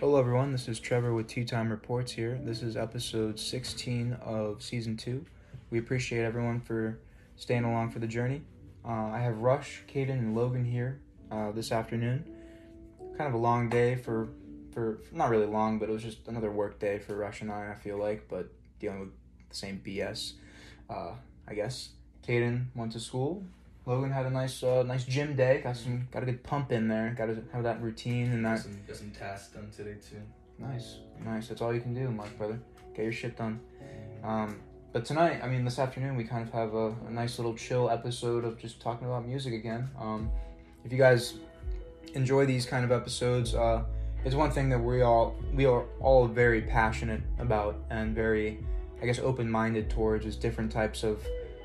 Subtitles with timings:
[0.00, 0.50] Hello, everyone.
[0.50, 2.40] This is Trevor with Tea Time Reports here.
[2.42, 5.24] This is episode 16 of season two.
[5.70, 6.98] We appreciate everyone for
[7.36, 8.42] staying along for the journey.
[8.84, 12.24] Uh, I have Rush, Kayden, and Logan here uh, this afternoon.
[13.16, 14.30] Kind of a long day for,
[14.72, 17.70] for not really long, but it was just another work day for Rush and I.
[17.70, 18.48] I feel like, but
[18.80, 19.10] dealing with
[19.48, 20.32] the same BS,
[20.90, 21.12] uh,
[21.46, 21.90] I guess.
[22.26, 23.44] Kayden went to school.
[23.86, 25.60] Logan had a nice, uh, nice gym day.
[25.62, 27.14] Got some, got a good pump in there.
[27.16, 28.62] Got to have that routine and Got that.
[28.62, 30.22] some, got some tasks done today too.
[30.58, 31.48] Nice, nice.
[31.48, 32.58] That's all you can do, Mark, brother.
[32.94, 33.60] Get your shit done.
[34.22, 34.60] Um,
[34.92, 37.90] but tonight, I mean, this afternoon, we kind of have a, a nice little chill
[37.90, 39.90] episode of just talking about music again.
[40.00, 40.30] Um,
[40.84, 41.34] if you guys
[42.14, 43.82] enjoy these kind of episodes, uh,
[44.24, 48.64] it's one thing that we all we are all very passionate about and very,
[49.02, 51.22] I guess, open-minded towards is different types of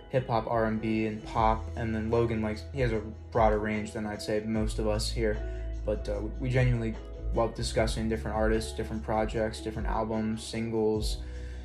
[0.09, 1.63] hip hop, R and B, and pop.
[1.75, 5.09] And then Logan likes he has a broader range than I'd say most of us
[5.09, 5.37] here,
[5.85, 6.95] but uh, we genuinely
[7.33, 11.17] love discussing different artists, different projects, different albums, singles,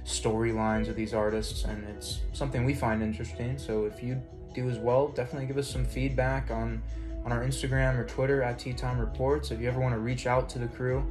[0.04, 3.56] storylines of these artists, and it's something we find interesting.
[3.58, 4.20] So if you
[4.54, 6.82] do as well, definitely give us some feedback on
[7.24, 9.50] on our Instagram or Twitter at Tea Time Reports.
[9.50, 11.10] If you ever want to reach out to the crew,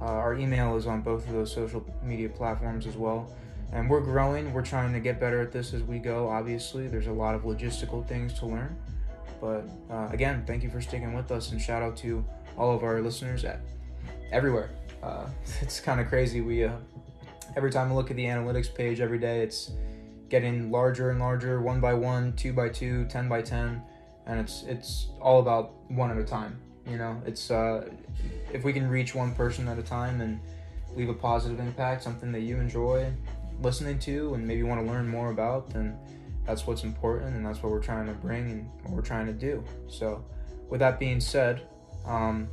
[0.00, 3.32] uh, our email is on both of those social media platforms as well.
[3.72, 4.52] And we're growing.
[4.52, 6.28] We're trying to get better at this as we go.
[6.28, 8.76] Obviously, there's a lot of logistical things to learn.
[9.40, 12.24] But uh, again, thank you for sticking with us, and shout out to
[12.56, 13.60] all of our listeners at
[14.30, 14.70] everywhere.
[15.02, 15.26] Uh,
[15.60, 16.42] it's kind of crazy.
[16.42, 16.76] We uh,
[17.56, 19.72] every time I look at the analytics page every day, it's
[20.28, 23.82] getting larger and larger, one by one, two by two, ten by ten,
[24.26, 26.60] and it's it's all about one at a time.
[26.86, 27.88] You know, it's uh,
[28.52, 30.40] if we can reach one person at a time and
[30.94, 33.12] leave a positive impact, something that you enjoy
[33.62, 35.96] listening to and maybe want to learn more about, then
[36.46, 39.32] that's what's important and that's what we're trying to bring and what we're trying to
[39.32, 39.62] do.
[39.88, 40.24] So,
[40.68, 41.62] with that being said,
[42.04, 42.48] um,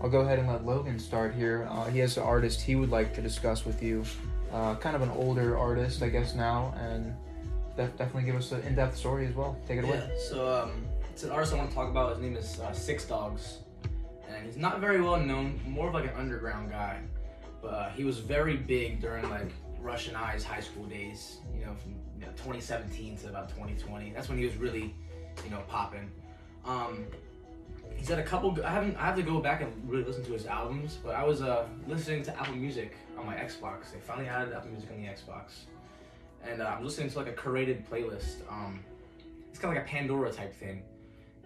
[0.00, 1.68] I'll go ahead and let Logan start here.
[1.70, 4.04] Uh, he has an artist he would like to discuss with you,
[4.52, 7.14] uh, kind of an older artist, I guess now, and
[7.76, 9.58] def- definitely give us an in-depth story as well.
[9.66, 10.02] Take it away.
[10.08, 10.20] Yeah.
[10.28, 12.12] So um, it's an artist I want to talk about.
[12.12, 13.58] His name is uh, Six Dogs,
[14.28, 15.60] and he's not very well known.
[15.66, 17.00] More of like an underground guy,
[17.60, 21.38] but uh, he was very big during like Russian Eyes high school days.
[21.54, 24.12] You know, from you know, 2017 to about 2020.
[24.12, 24.94] That's when he was really,
[25.44, 26.10] you know, popping.
[26.64, 27.06] Um,
[27.94, 28.56] he's had a couple.
[28.64, 28.96] I haven't.
[28.96, 30.98] I have to go back and really listen to his albums.
[31.02, 33.92] But I was uh, listening to Apple Music on my Xbox.
[33.92, 35.66] They finally added Apple Music on the Xbox,
[36.44, 38.36] and uh, I'm listening to like a curated playlist.
[38.50, 38.80] Um,
[39.50, 40.82] it's kind of like a Pandora type thing.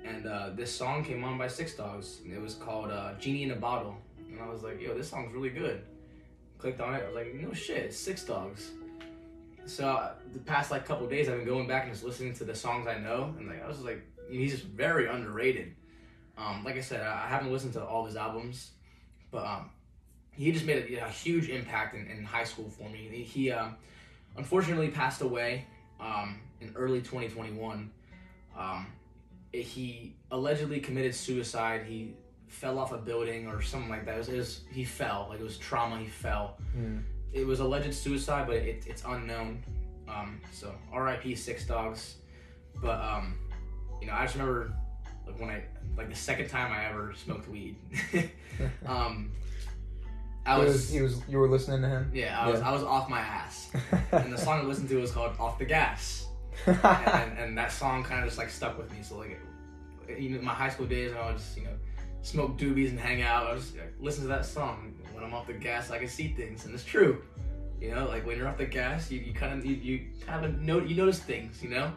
[0.05, 2.19] And uh, this song came on by Six Dogs.
[2.25, 5.09] And it was called uh, "Genie in a Bottle," and I was like, "Yo, this
[5.09, 5.83] song's really good."
[6.63, 7.03] Clicked on it.
[7.03, 8.71] I was like, "No shit, Six Dogs."
[9.67, 12.55] So the past like couple days, I've been going back and just listening to the
[12.55, 14.01] songs I know, and like I was just like,
[14.31, 15.75] he's just very underrated.
[16.39, 18.71] Um, like I said, I haven't listened to all his albums,
[19.33, 19.71] but um,
[20.31, 23.09] he just made a, a huge impact in, in high school for me.
[23.11, 23.71] He, he uh,
[24.37, 25.67] unfortunately passed away
[26.01, 27.91] um, in early 2021.
[28.57, 28.87] Um,
[29.53, 31.87] he allegedly committed suicide.
[31.89, 32.15] He
[32.53, 34.15] fell off a building or something like that.
[34.15, 35.99] It was, it was he fell like it was trauma.
[35.99, 36.59] He fell.
[36.77, 37.03] Mm.
[37.33, 39.65] It was alleged suicide, but it, it's unknown.
[40.07, 41.35] Um, so R.I.P.
[41.35, 42.17] Six Dogs.
[42.81, 43.39] But um,
[44.01, 44.73] you know, I just remember
[45.27, 45.65] like when I
[45.97, 47.77] like the second time I ever smoked weed.
[48.87, 49.33] um,
[50.45, 51.23] I He was, he was.
[51.29, 52.11] You were listening to him.
[52.13, 52.69] yeah, I was Yeah.
[52.69, 53.71] I was off my ass,
[54.13, 56.27] and the song I listened to was called "Off the Gas,"
[56.67, 58.99] and, and, and that song kind of just like stuck with me.
[59.03, 59.39] So like,
[60.19, 61.71] you know, my high school days, I would just you know
[62.23, 63.51] smoke doobies and hang out.
[63.51, 65.91] I just like, listen to that song when I'm off the gas.
[65.91, 67.23] I can see things, and it's true.
[67.81, 70.61] You know, like when you're off the gas, you, you kind of you, you of
[70.61, 71.63] know you notice things.
[71.63, 71.93] You know,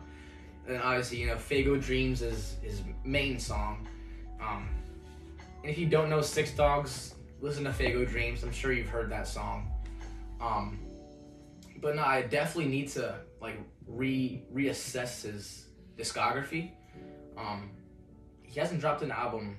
[0.67, 3.87] and obviously you know Faygo Dreams is his main song.
[4.41, 4.67] Um,
[5.61, 8.43] and if you don't know Six Dogs, listen to Faygo Dreams.
[8.43, 9.71] I'm sure you've heard that song.
[10.41, 10.79] Um,
[11.81, 16.71] but no, I definitely need to like re reassess his discography.
[17.37, 17.69] Um,
[18.41, 19.57] he hasn't dropped an album.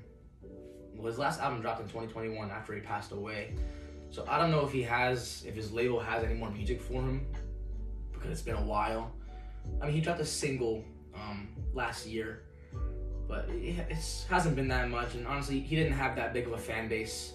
[0.96, 3.54] Well, his last album dropped in 2021 after he passed away.
[4.10, 7.03] So I don't know if he has, if his label has any more music for
[7.03, 7.26] him,
[8.12, 9.12] because it's been a while.
[9.80, 10.84] I mean, he dropped a single
[11.15, 12.42] um, last year,
[13.28, 15.15] but it it's, hasn't been that much.
[15.15, 17.32] And honestly, he didn't have that big of a fan base.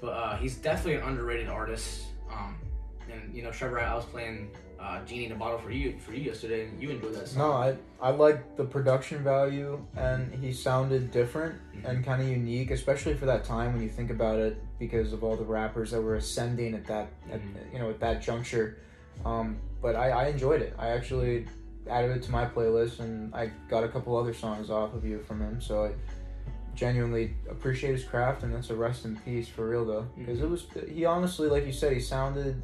[0.00, 2.04] But uh, he's definitely an underrated artist.
[2.30, 2.56] Um,
[3.10, 6.12] and you know, Trevor, I was playing uh, "Genie in a Bottle" for you for
[6.12, 7.38] you yesterday, and you enjoyed that song.
[7.38, 12.70] No, I I like the production value, and he sounded different and kind of unique,
[12.70, 16.00] especially for that time when you think about it, because of all the rappers that
[16.00, 17.72] were ascending at that, at, Mhm.
[17.72, 18.78] you know, at that juncture.
[19.24, 20.74] Um, but I, I enjoyed it.
[20.78, 21.46] I actually
[21.88, 25.20] added it to my playlist, and I got a couple other songs off of you
[25.20, 25.60] from him.
[25.60, 25.92] So I
[26.74, 30.06] genuinely appreciate his craft, and that's a rest in peace for real though.
[30.16, 32.62] Because it was he honestly, like you said, he sounded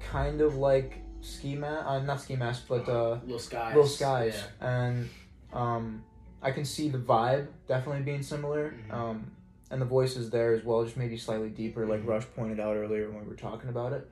[0.00, 3.74] kind of like Ski Mask, uh, not Ski Mask, but uh, Lil Skies.
[3.74, 4.84] Lil Skies, Yeah.
[4.86, 5.08] and
[5.52, 6.02] um,
[6.42, 8.74] I can see the vibe definitely being similar.
[8.88, 8.94] Mhm.
[8.94, 9.30] Um,
[9.70, 12.08] and the voice is there as well, just maybe slightly deeper, like Mhm.
[12.08, 14.08] Rush pointed out earlier when we were talking about it.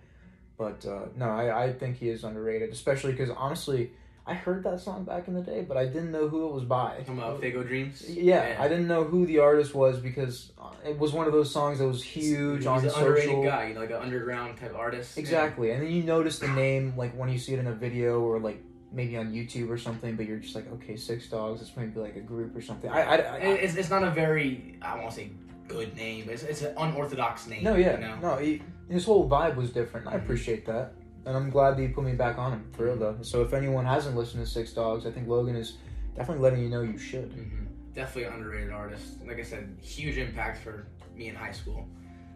[0.56, 3.92] But uh, no, I, I think he is underrated, especially because honestly,
[4.28, 6.64] I heard that song back in the day, but I didn't know who it was
[6.64, 6.96] by.
[6.98, 8.04] Talking about Faygo Dreams.
[8.08, 10.52] Yeah, I didn't know who the artist was because
[10.84, 13.42] it was one of those songs that was huge He's on an underrated social.
[13.42, 15.16] guy, you know, like an underground type artist.
[15.16, 18.20] Exactly, and then you notice the name like when you see it in a video
[18.20, 21.62] or like maybe on YouTube or something, but you're just like, okay, Six Dogs.
[21.62, 22.90] It's maybe like a group or something.
[22.90, 25.30] I, I, I, It's, it's not a very I won't say
[25.68, 26.28] good name.
[26.28, 27.64] It's, it's an unorthodox name.
[27.64, 28.16] no, yeah, You know?
[28.20, 28.36] no.
[28.36, 30.06] He, his whole vibe was different.
[30.06, 30.22] I Mhm.
[30.22, 30.92] appreciate that,
[31.26, 33.18] and I'm glad that you put me back on him for real though.
[33.22, 35.76] So if anyone hasn't listened to Six Dogs, I think Logan is
[36.16, 37.32] definitely letting you know you should.
[37.32, 39.26] hmm Definitely an underrated artist.
[39.26, 40.86] Like I said, huge impact for
[41.16, 41.88] me in high school.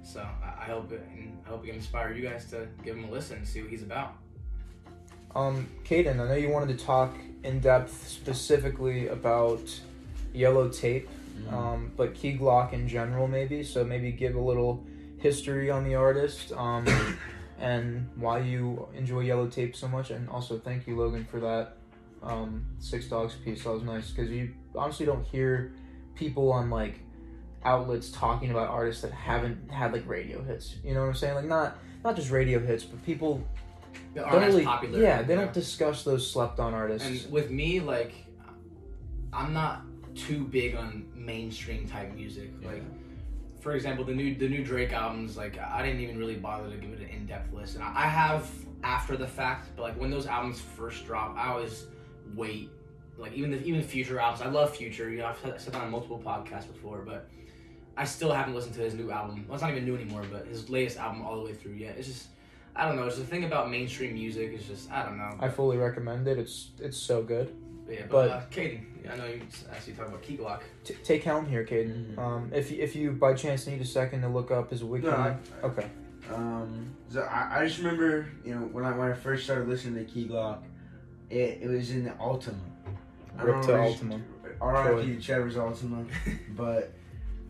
[0.02, 2.96] So I, I hope it, and I hope it can inspire you guys to give
[2.96, 4.14] him a listen and see what he's about.
[5.36, 7.14] Um, Kayden, I know you wanted to talk
[7.44, 9.60] in depth specifically about
[10.34, 11.08] Yellow Tape,
[11.50, 13.62] um, but Key Glock in general, maybe.
[13.62, 14.84] So maybe give a little
[15.18, 16.86] history on the artist um,
[17.62, 20.10] and why you enjoy Yellow Tape so much.
[20.10, 21.76] And also, thank you, Logan, for that
[22.22, 23.62] um, Six Dogs piece.
[23.62, 25.72] That was nice because you honestly don't hear
[26.16, 26.98] people on like
[27.64, 30.74] outlets talking about artists that haven't had like radio hits.
[30.84, 31.36] You know what I'm saying?
[31.36, 33.46] Like not not just radio hits, but people
[34.14, 35.00] don't aren't as really, popular.
[35.00, 35.42] yeah, they know?
[35.42, 37.24] don't discuss those slept on artists.
[37.24, 38.12] And with me, like,
[39.32, 39.82] I'm not
[40.16, 42.50] too big on mainstream type music.
[42.60, 42.82] Like,
[43.62, 46.76] for example, the new the new Drake albums, like, I didn't even really bother to
[46.76, 47.80] give it an in depth listen.
[47.80, 48.50] I have
[48.82, 51.86] after the fact, but like when those albums first drop, I always
[52.34, 52.70] wait.
[53.16, 55.10] Like even the even future albums, I love Future.
[55.10, 57.30] You know, I've said that on multiple podcasts before, but
[57.96, 59.44] I still haven't listened to his new album.
[59.46, 61.94] Well, it's not even new anymore, but his latest album all the way through yet.
[61.96, 62.28] It's just
[62.74, 63.04] I don't know.
[63.04, 64.50] It's the thing about mainstream music.
[64.54, 65.36] It's just I don't know.
[65.38, 66.36] I fully recommend it.
[66.36, 67.54] It's it's so good.
[67.92, 68.80] But yeah, but, But- uh, Kayden,
[69.12, 70.60] I know you actually talk about Key Glock.
[70.84, 72.14] T- take helm here, Kayden.
[72.14, 72.18] Mhm.
[72.18, 75.06] Um, if you- if you by chance need a second to look up his wiki.
[75.06, 75.86] No, I- okay.
[76.32, 80.04] Um, so I, I just remember, you know, when I when I first started listening
[80.04, 80.60] to Key Glock,
[81.30, 82.54] it, it was in the Altima.
[83.38, 84.22] I Rip don't to know Altima.
[84.60, 85.16] R.I.P.
[85.16, 86.06] to Trevor's Altima,
[86.56, 86.92] but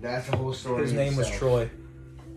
[0.01, 0.83] that's a whole story.
[0.83, 1.29] His in name was.
[1.31, 1.69] Troy.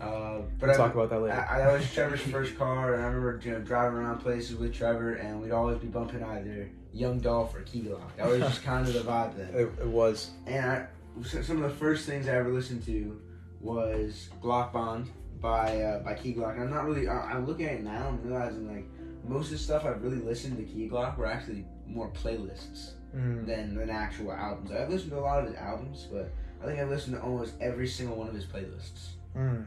[0.00, 1.46] Uh, but We'll I, talk about that later.
[1.50, 4.74] I, that was Trevor's first car, and I remember you know driving around places with
[4.74, 8.16] Trevor, and we'd always be bumping either Young Dolph or Key Glock.
[8.16, 9.48] That was just kind of the vibe then.
[9.54, 10.30] It, it was.
[10.46, 10.86] And I,
[11.24, 13.20] some of the first things I ever listened to
[13.60, 15.10] was Glock Bond
[15.40, 16.52] by uh, by Key Glock.
[16.54, 17.08] And I'm not really.
[17.08, 18.86] I, I'm looking at it now and realizing like
[19.26, 23.46] most of the stuff I've really listened to Key Glock were actually more playlists Mm.
[23.46, 24.70] than than actual albums.
[24.72, 26.30] I've listened to a lot of his albums, but
[26.62, 29.12] I think I've listened to almost every single one of his playlists.
[29.34, 29.64] Mm.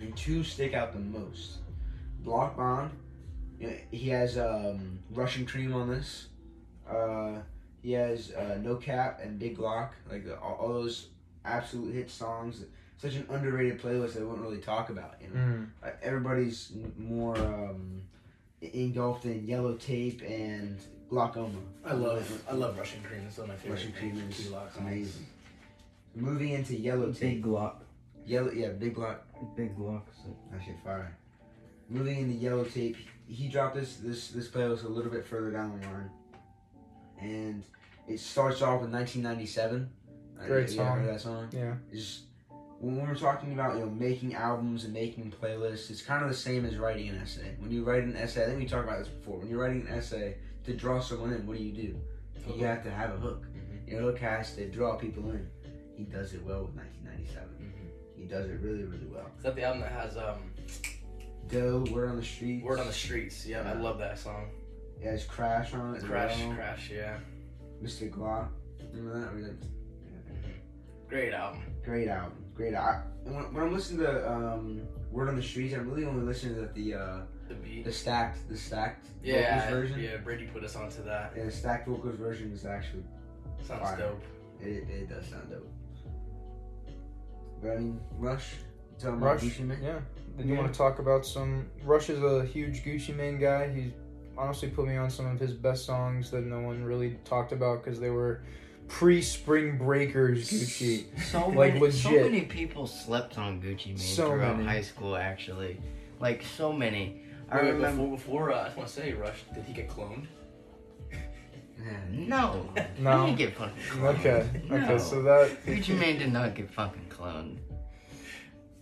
[0.00, 1.58] And two stick out the most.
[2.24, 2.90] Glock Bond.
[3.90, 6.26] He has um, Russian Cream on this.
[6.88, 7.36] Uh,
[7.82, 9.90] he has uh, No Cap and Big Glock.
[10.10, 11.08] Like all, all those
[11.44, 12.62] absolute hit songs.
[12.98, 15.14] Such an underrated playlist that we wouldn't really talk about.
[15.20, 15.66] You know, Mm.
[15.82, 18.02] Uh, everybody's m- more um,
[18.62, 20.78] engulfed in Yellow Tape and
[21.10, 21.52] Glockoma.
[21.84, 23.22] I love I love Russian Cream.
[23.26, 24.76] It's one of my favorite Russian Cream is Key Glock songs.
[24.78, 25.26] amazing.
[26.14, 27.20] Moving into Yellow tape.
[27.20, 27.44] Big Tape.
[27.44, 27.74] Glock.
[28.26, 29.16] Yellow, yeah, Big Glock.
[29.56, 30.02] Big Glock.
[30.22, 30.36] So.
[30.52, 31.16] That shit fire.
[31.88, 32.96] Moving into yellow tape,
[33.28, 36.10] he dropped this this this playlist a little bit further down the line,
[37.20, 37.62] and
[38.08, 39.90] it starts off with 1997.
[40.40, 40.98] Uh, Great you- you song.
[40.98, 41.48] heard that song.
[41.52, 41.74] Yeah.
[41.92, 42.20] It's just
[42.80, 46.36] when we're talking about you know making albums and making playlists, it's kind of the
[46.36, 47.54] same as writing an essay.
[47.58, 49.38] When you write an essay, I think we talked about this before.
[49.38, 52.00] When you're writing an essay to draw someone in, what do you do?
[52.54, 53.46] You have to have a hook.
[53.46, 53.90] Mhm.
[53.90, 55.48] Your hook has to draw people in.
[55.96, 57.48] He does it well with 1997.
[58.24, 59.26] He does it really really well.
[59.36, 60.38] Is that the album that has um,
[61.48, 62.64] Doe, Word on the Streets?
[62.64, 63.44] Word on the Streets?
[63.44, 64.46] Yeah, I love that song.
[65.02, 66.02] Yeah, it's Crash on it.
[66.02, 66.54] Crash, well.
[66.54, 67.18] Crash, yeah.
[67.82, 68.10] Mr.
[68.10, 68.48] Glock.
[68.94, 69.34] Remember that?
[69.34, 69.50] Really?
[71.06, 71.62] Great album.
[71.84, 72.32] Great album.
[72.54, 73.02] Great album.
[73.24, 74.80] When, when I'm listening to um,
[75.12, 77.84] Word on the Streets, I'm really only listening to the uh, The beat.
[77.84, 80.00] the stacked the stacked Yeah, vocals version.
[80.02, 80.16] yeah.
[80.16, 81.34] Brady put us onto that.
[81.36, 83.04] Yeah, the stacked vocals version is actually
[83.66, 83.98] Sounds Fire.
[83.98, 84.22] dope.
[84.62, 85.68] it, it does sound dope.
[87.64, 88.52] But I mean, Rush.
[88.52, 89.42] you Talking about Rush.
[89.42, 89.78] Gucci Mane?
[89.82, 89.98] Yeah.
[90.36, 90.60] Did you Yeah.
[90.60, 91.66] want to talk about some?
[91.82, 93.72] Rush is a huge Gucci Mane guy.
[93.72, 93.92] He's
[94.36, 97.82] honestly put me on some of his best songs that no one really talked about
[97.82, 98.42] because they were
[98.88, 101.04] pre-Spring Breakers Gucci.
[101.20, 104.68] So Like, many, so many people slept on Gucci Mane So throughout many.
[104.68, 105.16] high school.
[105.16, 105.80] Actually,
[106.20, 107.22] like so many.
[107.50, 108.02] I Wait, wait, remember.
[108.16, 110.26] before, before uh, I just want to say, Rush, did he get cloned?
[112.28, 112.68] No.
[112.98, 113.20] No.
[113.26, 114.18] He didn't get fucking cloned.
[114.20, 114.48] Okay.
[114.68, 114.76] No.
[114.76, 114.98] Okay.
[114.98, 117.58] So that Gucci Mane did not get fucking cloned.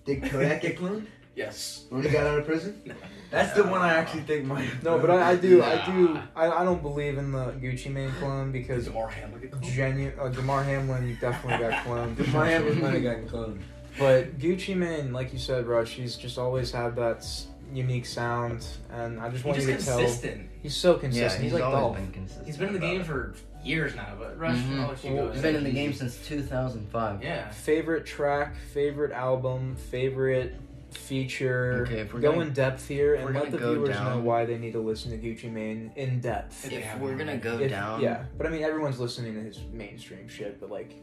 [0.05, 1.87] Did Kodak get cloned Yes.
[1.89, 2.83] when he got out of prison?
[3.31, 4.83] That's the one I actually think might.
[4.83, 8.13] no, but I, I do I do I, I don't believe in the Gucci Mane
[8.19, 9.63] clone because Damar Hamlin get cloned?
[9.73, 12.33] genuine uh, Damar Hamlin definitely got cloned.
[12.35, 13.61] My hand might have gotten cloned.
[13.99, 17.27] But Gucci Mane, like you said, Rush, he's just always had that
[17.73, 20.51] unique sound, and I just want just you to tell consistent.
[20.63, 21.33] He's so Yeah, consistent.
[21.33, 21.97] he's, he's, like always Dolph.
[21.97, 22.47] been consistent.
[22.47, 24.71] He's been in the game for years now, but Rush, Mhm.
[24.73, 24.95] I'll Well, go.
[25.33, 25.43] He's ahead.
[25.43, 27.23] been in the game since 2005.
[27.23, 27.51] Yeah.
[27.51, 30.55] Favorite track, favorite album, favorite
[30.91, 31.85] feature.
[31.87, 34.45] Okay, if we're go gonna- in depth here and let the viewers down- know why
[34.45, 36.69] they need to listen to Gucci Mane in depth.
[36.69, 39.61] They If we're gonna go If- down, Yeah, but I mean, everyone's listening to his
[39.73, 40.95] mainstream shit, but like,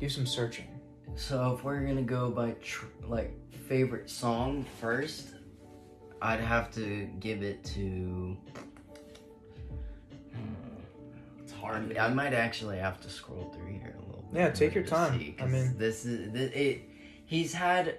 [0.00, 0.66] do some searching.
[1.16, 3.30] So if we're gonna go by tr- like
[3.68, 5.28] favorite song first,
[6.20, 8.36] I'd have to give it to.
[11.66, 11.96] It's hard.
[11.98, 14.24] I, I might actually have to scroll through here a little.
[14.32, 15.18] bit Yeah, take your time.
[15.18, 16.82] see, I 'cause mean- this is this, it.
[17.26, 17.96] He's had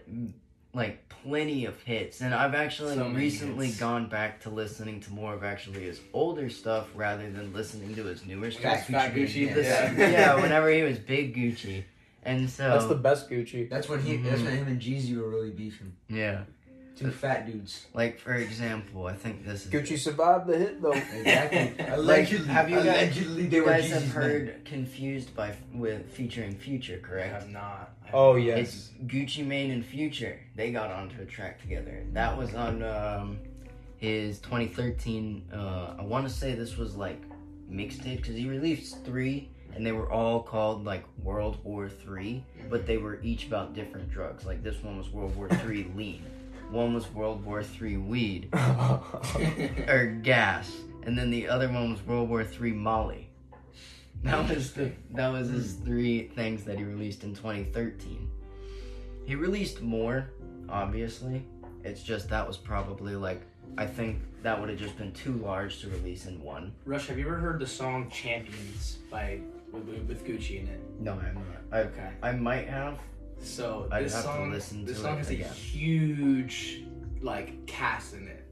[0.73, 3.79] like plenty of hits, and I've actually So recently hits.
[3.79, 8.03] gone back to listening to more of actually his older stuff rather than listening to
[8.03, 8.63] his newer stuff.
[8.63, 9.53] Fat Fat Gucci Gucci.
[9.55, 10.09] This- Yeah.
[10.11, 11.83] yeah, whenever he was big Gucci,
[12.23, 13.69] and so That's the best Gucci.
[13.69, 14.17] That's when he.
[14.17, 14.23] Mhm.
[14.25, 15.93] That's when him and Jeezy were really beefing.
[16.09, 16.41] yeah,
[16.97, 17.87] Two fat dudes.
[17.93, 20.93] like for example, I think this is Gucci survived the hit though.
[20.93, 21.85] Exactly.
[21.89, 22.47] allegedly.
[22.47, 26.55] have you guys- allegedly, they You were guys have Jeezy's heard "Confused" by with featuring
[26.55, 27.27] Future, correct?
[27.27, 27.43] I correct?
[27.43, 27.91] have not.
[28.03, 28.59] I have Oh yes.
[28.59, 30.39] It's Gucci Mane and Future.
[30.55, 32.03] They got onto a track together.
[32.13, 33.39] That was on um,
[33.97, 35.49] his 2013.
[35.53, 37.21] Uh, I want to say this was like
[37.69, 42.85] mixtape because he released three, and they were all called like World War Three, but
[42.85, 44.45] they were each about different drugs.
[44.45, 46.23] Like this one was World War Three lean,
[46.71, 50.71] one was World War Three weed or gas,
[51.03, 53.29] and then the other one was World War Three Molly.
[54.23, 58.29] That was the that was his three things that he released in 2013.
[59.25, 60.29] He released more,
[60.69, 61.45] obviously.
[61.83, 63.41] It's just that was probably like
[63.77, 66.73] I think that would have just been too large to release in one.
[66.85, 69.41] Rush, have you ever heard the song "Champions" by
[69.71, 70.79] with, with- with Gucci in it?
[70.99, 71.43] No, I'm not.
[71.71, 72.09] I Okay.
[72.23, 72.97] I might have.
[73.41, 75.49] So I'd this song, this to song has again.
[75.49, 76.83] a huge
[77.21, 78.45] like cast in it.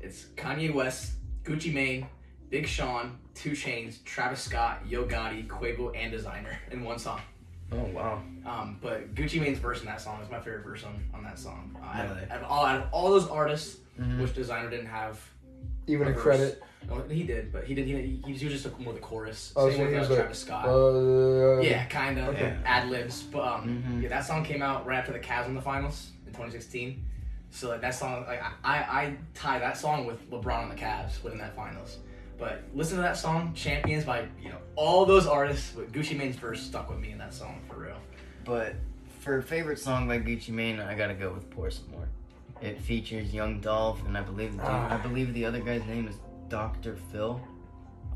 [0.00, 1.12] It's Kanye West,
[1.44, 2.06] Gucci Mane,
[2.50, 7.20] Big Sean, 2 Chainz, Travis Scott, Yo Gotti, Quavo, and Desiigner in one song.
[7.72, 8.22] Oh wow.
[8.46, 11.38] Um, but Gucci Mane's verse in that song is my favorite verse on, on that
[11.38, 11.76] song.
[11.82, 12.30] Uh, Really?
[12.30, 14.20] out of all out of all those artists, Mhm.
[14.22, 15.20] which Desiigner didn't have.
[15.88, 16.22] Even a verse.
[16.22, 16.62] credit.
[16.88, 17.86] No, he did, but he did.
[17.86, 19.52] He, he was just a, more the chorus.
[19.56, 20.66] Oh, Same so with he uh, was like, Travis Scott.
[20.66, 22.56] Uh, Yeah, kind of Okay.
[22.64, 24.02] ad libs, but um, Mhm.
[24.02, 27.04] yeah, that song came out right after the Cavs in the finals in 2016.
[27.50, 31.22] So like that song, like I, I tie that song with LeBron and the Cavs
[31.22, 31.98] winning that finals.
[32.38, 35.72] But listen to that song, "Champions" by you know all those artists.
[35.72, 37.96] But Gucci Mane's verse stuck with me in that song for real.
[38.44, 38.74] But
[39.20, 42.08] for favorite song by Gucci Mane, I gotta go with Pour Some More.
[42.60, 44.94] It features Young Dolph, and I believe the dude, Ah.
[44.94, 46.16] I believe the other guy's name is
[46.48, 46.96] Dr.
[47.12, 47.40] Phil.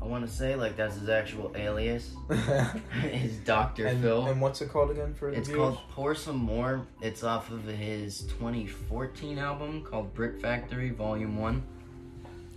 [0.01, 2.11] I want to say like that's his actual alias.
[3.05, 3.89] is Dr.
[4.01, 4.25] Phil.
[4.27, 5.75] and what's it called again for the it's viewers?
[5.75, 6.85] called Pour Some More.
[7.01, 11.63] It's off of his 2014 album called Brick Factory Volume One.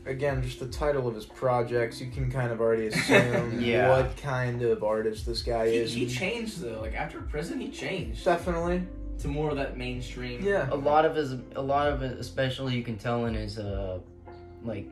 [0.07, 3.91] Again, just the title of his projects, you can kind of already assume Yeah.
[3.91, 5.93] what kind of artist this guy He, is.
[5.95, 6.81] he changed though.
[6.81, 8.83] Like after prison, he changed Definitely.
[9.21, 10.43] To more of that mainstream.
[10.43, 10.69] Yeah.
[10.71, 13.99] A lot of his, a lot of it, especially you can tell in his uh,
[14.63, 14.87] like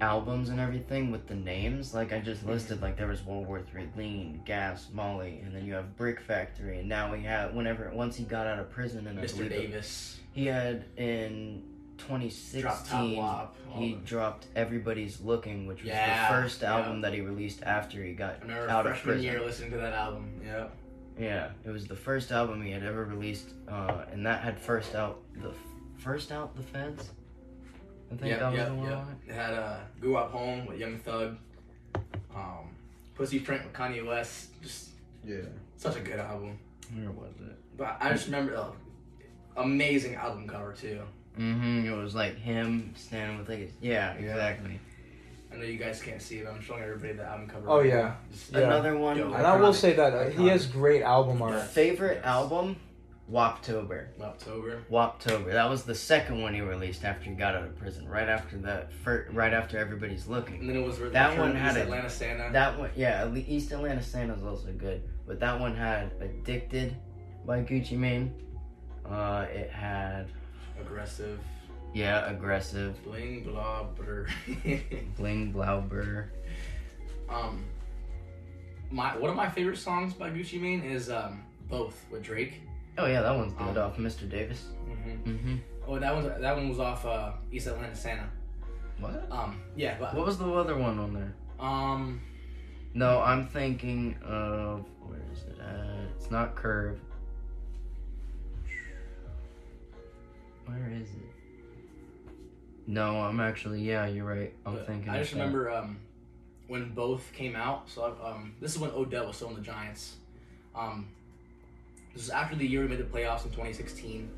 [0.00, 1.94] albums and everything with the names.
[1.94, 5.64] Like I just listed, like there was World War Three, Lean, Gas, Molly, and then
[5.64, 9.06] you have Brick Factory, and now we have whenever once he got out of prison
[9.06, 9.36] and I Mr.
[9.36, 11.62] believe it- Davis he had in
[11.98, 13.56] 2016 wop.
[13.72, 16.76] all he the- dropped Everybody's Looking, which was Yeah, the first yeah.
[16.76, 19.30] album that he released after he got I remember out of freshman prison.
[19.32, 20.30] year listening to that album.
[20.44, 20.66] Yeah.
[21.20, 24.94] Yeah, it was the first album he had ever released, uh, and that had first
[24.94, 25.54] out the f-
[25.98, 27.10] first out the Feds.
[28.10, 28.92] I think that was the one.
[28.92, 29.30] on it.
[29.30, 31.36] It had uh, "Guwop Home" with Young Thug,
[32.34, 32.70] um,
[33.14, 34.60] "Pussy Print" with Kanye West.
[34.62, 34.90] Just
[35.22, 35.42] Yeah.
[35.76, 36.58] such a good album.
[36.94, 37.56] Where was it?
[37.76, 38.70] But I just remember, uh,
[39.58, 41.02] amazing album cover too.
[41.38, 41.86] Mm-hmm.
[41.86, 44.20] It was like him standing with like his, yeah, Yeah.
[44.30, 44.80] exactly.
[45.52, 47.68] I know you guys can't see it, but I'm showing everybody the album cover.
[47.68, 48.14] Oh, yeah.
[48.30, 48.60] Just- Yeah.
[48.60, 49.16] Another one.
[49.16, 51.62] Yo, And I will say that uh, he has great album art.
[51.62, 52.24] favorite Yes.
[52.24, 52.76] album,
[53.30, 54.06] Woptober.
[54.20, 54.82] October.
[54.90, 55.52] Woptober.
[55.52, 58.08] That was the second one he released after he got out of prison.
[58.08, 60.60] Right after that, fir- right after everybody's looking.
[60.60, 62.52] And then it was That to one had East a- Atlanta Santa.
[62.52, 66.96] That one, yeah, East Atlanta Santa's also good, but that one had "Addicted"
[67.46, 68.34] by Gucci Mane.
[69.08, 70.26] Uh, it had
[70.80, 71.38] Aggressive.
[71.94, 74.26] Yeah, "Aggressive," Bling blah brr.
[75.16, 76.28] "Bling Blauber."
[77.28, 77.64] um,
[78.90, 82.60] my one of my favorite songs by Gucci Mane is um, "Both" with Drake.
[82.98, 84.28] Oh yeah, that one's good Um, off Mr.
[84.28, 84.66] Davis.
[84.88, 85.30] Mm-hmm.
[85.30, 85.56] Mm-hmm.
[85.86, 88.28] Oh, that one that one was off uh, East Atlanta Santa.
[88.98, 89.26] What?
[89.30, 91.32] Um, yeah, but What was the other one on there?
[91.58, 92.20] um,
[92.92, 96.10] No, I'm thinking of where is it at?
[96.16, 96.98] It's not Curve.
[100.66, 101.39] Where is it?
[102.90, 104.52] No, I'm actually yeah, you're right.
[104.66, 105.10] I'm but thinking.
[105.10, 105.98] I just remember um,
[106.66, 107.88] when both came out.
[107.88, 110.16] So um, this is when Odell was still in the Giants.
[110.74, 111.08] Um,
[112.12, 114.28] this is after the year we made the playoffs in 2016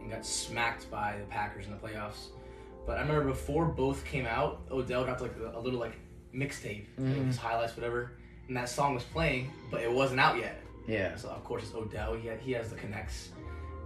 [0.00, 2.28] and got smacked by the Packers in the playoffs.
[2.86, 5.98] But I remember before both came out, Odell dropped like a, a little like
[6.32, 7.26] mixtape, like, Mhm.
[7.26, 8.12] his highlights, whatever,
[8.46, 10.60] and that song was playing, but it wasn't out yet.
[10.86, 11.16] Yeah.
[11.16, 12.14] So of course it's Odell.
[12.14, 13.30] He he has the connects.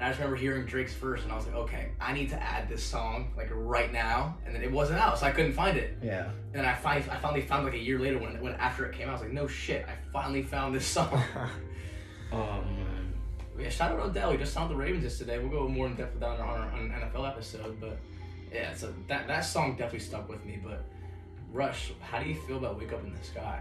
[0.00, 2.42] And I just remember hearing Drake's first, and I was like, okay, I need to
[2.42, 4.38] add this song like right now.
[4.46, 5.98] And then it wasn't out, so I couldn't find it.
[6.02, 6.30] Yeah.
[6.54, 9.08] And I finally, I finally found like a year later when, when after it came
[9.08, 11.22] out, I was like, no shit, I finally found this song.
[12.32, 13.12] Oh man.
[13.58, 14.30] yeah, shout out Odell.
[14.30, 15.38] He just signed the Ravens yesterday.
[15.38, 17.98] We'll go more in depth with that on our, on NFL episode, but
[18.52, 20.60] yeah, so that that song definitely stuck with me.
[20.62, 20.84] But
[21.52, 23.60] Rush, how do you feel about "Wake Up in the Sky"?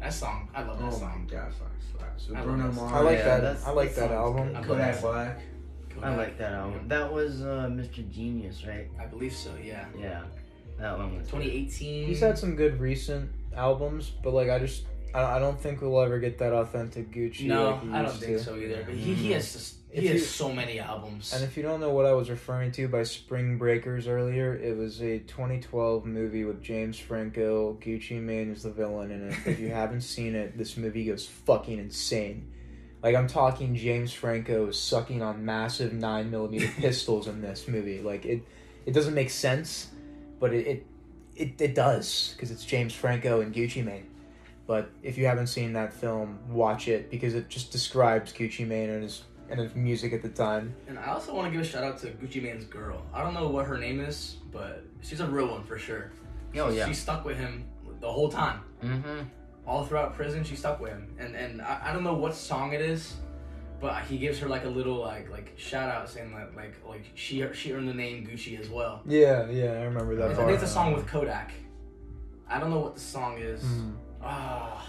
[0.00, 1.28] That song, I love that Oh song.
[1.30, 2.26] god, fucking slaps.
[2.26, 3.56] So I Bruno love that I like Yeah, that.
[3.66, 4.48] I like that that album.
[4.48, 5.02] I love Kodak that.
[5.02, 5.40] Black.
[6.02, 6.88] I like that album.
[6.88, 8.08] That was uh, Mr.
[8.10, 8.88] Genius, right?
[9.00, 9.50] I believe so.
[9.62, 9.86] Yeah.
[9.98, 10.22] Yeah.
[10.78, 11.26] That one was.
[11.28, 12.06] 2018.
[12.06, 14.84] He's had some good recent albums, but like I just
[15.14, 17.46] I, I don't think we'll ever get that authentic Gucci.
[17.46, 18.44] No, like he I don't think to.
[18.44, 18.82] so either.
[18.84, 21.32] But he, he has just, If he has you- so many albums.
[21.32, 24.76] And if you don't know what I was referring to by Spring Breakers earlier, it
[24.76, 27.78] was a 2012 movie with James Franco.
[27.80, 29.36] Gucci Mane is the villain in it.
[29.46, 32.52] If you haven't seen it, this movie goes fucking insane.
[33.06, 38.00] Like I'm talking, James Franco is sucking on massive nine millimeter pistols in this movie.
[38.00, 38.42] Like it,
[38.84, 39.92] it doesn't make sense,
[40.40, 40.86] but it it
[41.36, 44.08] it, it does because it's James Franco and Gucci Mane.
[44.66, 48.90] But if you haven't seen that film, watch it because it just describes Gucci Mane
[48.90, 50.74] and his and his music at the time.
[50.88, 53.06] And I also want to give a shout out to Gucci Mane's girl.
[53.14, 56.10] I don't know what her name is, but she's a real one for sure.
[56.56, 56.88] Oh yeah.
[56.88, 57.66] She stuck with him
[58.00, 58.62] the whole time.
[58.82, 59.20] Mm-hmm.
[59.66, 61.08] All throughout prison, she stuck with him.
[61.18, 63.14] And and I, I don't know what song it is,
[63.80, 67.04] but he gives her like a little like like shout out saying that like like
[67.14, 69.02] she she earned the name Gucci as well.
[69.06, 70.54] Yeah, yeah, I remember I that think part.
[70.54, 71.52] it's a song with Kodak.
[72.48, 73.62] I don't know what the song is.
[73.64, 73.94] Mm.
[74.22, 74.86] Ah,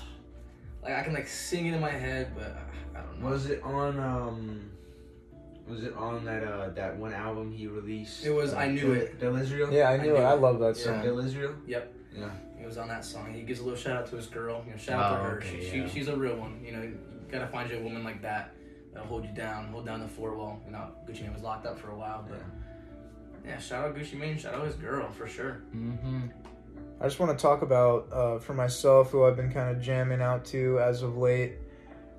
[0.83, 2.55] like I can like sing it in my head, but
[2.95, 3.29] uh, I don't know.
[3.29, 4.69] Was it on um?
[5.67, 8.23] Was it on that uh that one album he released?
[8.25, 9.19] It was uh, I Knew Del- It.
[9.19, 9.73] Del Israel.
[9.73, 10.23] Yeah, I I knew knew it.
[10.23, 10.83] I love that Yeah.
[10.83, 11.01] song.
[11.03, 11.55] Del Israel.
[11.65, 11.93] Yep.
[12.15, 12.29] Yeah.
[12.67, 13.33] It was on that song.
[13.33, 14.61] He gives a little shout out to his girl.
[14.65, 15.37] You know, shout out to Oh, her.
[15.37, 15.87] okay, she, yeah.
[15.87, 16.59] she, she's a real one.
[16.65, 16.97] You know, you
[17.31, 18.51] gotta find you a woman like that
[18.91, 20.35] that'll hold you down, hold down the fort.
[20.37, 22.41] Well, you know, Gucci Mane was locked up for a while, but
[23.45, 25.61] yeah, shout out Gucci Mane, shout out his girl for sure.
[25.73, 26.23] Mm-hmm.
[26.99, 30.21] I just want to talk about uh, for myself who I've been kind of jamming
[30.21, 31.53] out to as of late.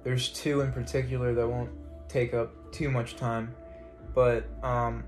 [0.02, 1.70] There's two in particular that won't
[2.08, 3.54] take up too much time,
[4.14, 5.04] but um,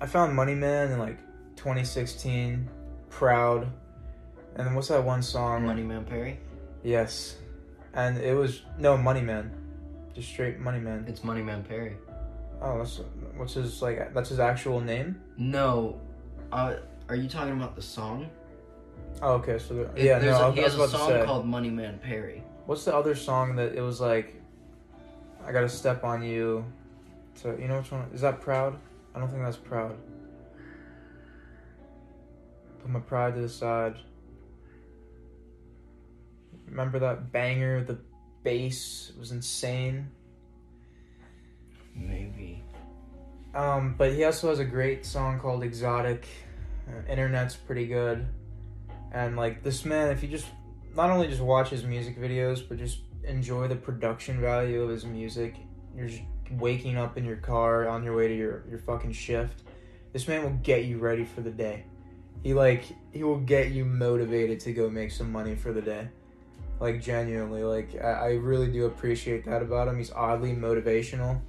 [0.00, 1.18] I found Money Man in like
[1.56, 2.68] 2016,
[3.10, 3.72] Proud,
[4.56, 5.64] and what's that one song?
[5.64, 6.38] Money Man Perry.
[6.82, 7.36] Yes,
[7.94, 9.50] and it was no Money Man,
[10.14, 11.04] just straight Money Man.
[11.08, 11.96] It's Money Man Perry.
[12.62, 13.00] Oh, that's
[13.36, 14.12] what's his like?
[14.14, 15.20] That's his actual name.
[15.36, 16.00] No.
[16.52, 16.76] Uh,
[17.08, 18.28] are you talking about the song?
[19.20, 19.58] Oh, okay.
[19.58, 22.42] So It- yeah, no, a, I he was has a song called Money Man Perry.
[22.66, 24.34] What's the other song that it was like?
[25.46, 26.64] I gotta step on you.
[27.34, 28.40] So you know which one is that?
[28.40, 28.78] Proud?
[29.14, 29.96] I don't think that's proud.
[32.80, 33.96] Put my pride to the side.
[36.68, 37.84] Remember that banger?
[37.84, 37.98] The
[38.42, 40.08] bass was insane.
[41.94, 42.62] Maybe.
[43.54, 46.26] Um, but he also has a great song called Exotic.
[46.88, 48.26] Uh, Internet's pretty good.
[49.12, 50.46] And like this man, if you just
[50.94, 55.04] not only just watch his music videos, but just enjoy the production value of his
[55.04, 55.56] music.
[55.96, 59.62] You're just waking up in your car on your way to your, your fucking shift.
[60.12, 61.84] This man will get you ready for the day.
[62.42, 66.08] He like he will get you motivated to go make some money for the day.
[66.78, 69.96] Like genuinely, like I, I really do appreciate that about him.
[69.96, 71.40] He's oddly motivational,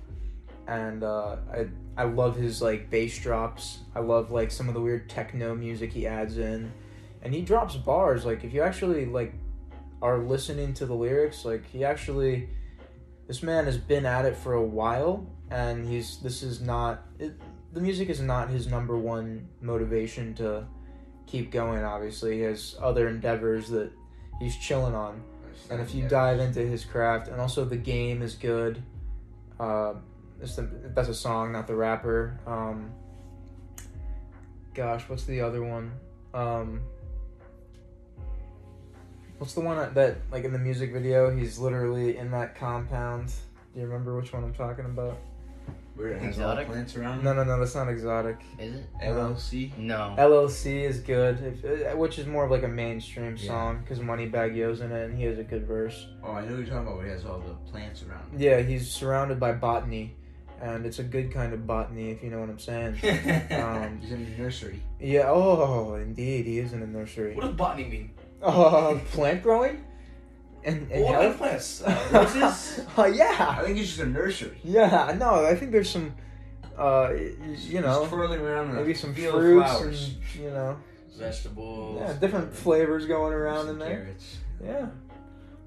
[0.68, 3.80] and uh, I I love his like bass drops.
[3.94, 6.72] I love like some of the weird techno music he adds in,
[7.22, 8.24] and he drops bars.
[8.24, 9.34] Like if you actually like
[10.02, 12.50] are listening to the lyrics, like he actually,
[13.28, 17.34] this man has been at it for a while, and he's this is not it,
[17.74, 20.66] the music is not his number one motivation to
[21.26, 21.84] keep going.
[21.84, 23.92] Obviously, he has other endeavors that
[24.40, 25.22] he's chilling on.
[25.70, 28.82] And if you dive into his craft, and also the game is good.
[29.60, 29.96] Uh,
[30.42, 32.40] it's the, that's a song, not the rapper.
[32.46, 32.92] Um,
[34.74, 35.92] gosh, what's the other one?
[36.34, 36.82] Um,
[39.38, 41.30] What's the one that like in the music video?
[41.30, 43.28] He's literally in that compound.
[43.74, 45.20] Do you remember which one I'm talking about?
[45.98, 46.68] Where it has all Exotic?
[46.68, 47.24] plants around.
[47.24, 47.60] No, no, no.
[47.60, 48.38] That's not exotic.
[48.60, 48.86] Is it?
[49.04, 49.76] LLC.
[49.78, 50.16] No.
[50.18, 53.48] LLC is good, if, uh, which is more of like a mainstream Yeah.
[53.48, 56.08] song because Moneybagg Yo's in it and he has a good verse.
[56.24, 56.98] Oh, I know what you're talking about.
[56.98, 58.40] Where it has all the plants around.
[58.40, 60.16] Yeah, he's surrounded by botany,
[60.62, 62.98] and it's a good kind of botany, if you know what I'm saying.
[63.52, 64.82] Um, He's in the nursery.
[65.00, 67.34] yeah, oh, indeed, he is in a nursery.
[67.36, 68.12] what does botany mean?
[68.42, 69.84] Uh, plant growing?
[70.68, 71.38] And, and of health?
[71.38, 71.82] plants?
[71.82, 72.82] Uh, roses?
[72.98, 74.60] uh, yeah, I think it's just a nursery.
[74.64, 75.16] yeah.
[75.18, 76.14] No, I think there's some,
[76.78, 80.16] uh, you know, He's twirling around maybe some fruits flowers.
[80.34, 80.78] and you know,
[81.18, 82.00] Vegetables.
[82.02, 84.02] yeah, different flavors going around in there.
[84.02, 84.38] carrots.
[84.64, 84.88] Yeah.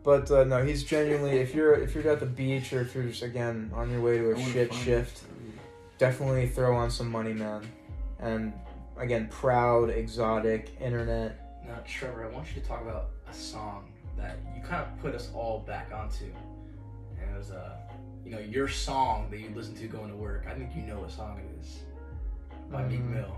[0.03, 1.39] But uh, no, he's genuinely.
[1.39, 4.19] If you're if you're at the beach or if you're just again on your way
[4.19, 5.25] to a shit shift,
[5.99, 7.63] definitely throw on some money, man.
[8.19, 8.53] And
[8.97, 11.63] again, proud, exotic, internet.
[11.67, 15.15] Now, Trevor, I want you to talk about a song that you kind of put
[15.15, 16.27] us all back onto.
[17.21, 17.77] And it was, uh,
[18.25, 20.47] you know, your song that you listen to going to work.
[20.49, 21.81] I think you know what song it is.
[22.71, 23.11] By Meek Mm.
[23.15, 23.37] Mill.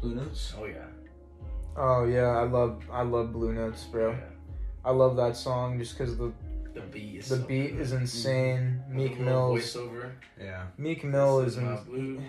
[0.00, 0.54] Blue notes.
[0.58, 0.86] Oh, yeah.
[1.78, 4.12] Oh yeah, I love I love Blue Notes, bro.
[4.12, 4.16] Yeah.
[4.82, 6.32] I love that song just because the
[6.72, 7.80] The beat is the so beat good.
[7.82, 8.80] is insane.
[8.88, 10.10] With Meek a little Mill's voiceover.
[10.40, 10.62] Yeah.
[10.78, 12.22] Meek Mill This is my in, blue.